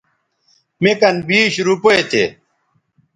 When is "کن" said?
1.01-1.15